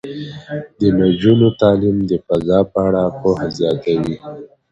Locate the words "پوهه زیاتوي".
3.19-4.15